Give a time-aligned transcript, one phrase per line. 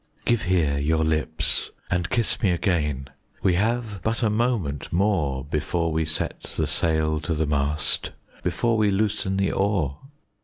[0.25, 3.07] Give here your lips and kiss me again,
[3.43, 8.09] we have but a moment more, Before we set the sail to the mast,
[8.41, 9.99] before we loosen the oar.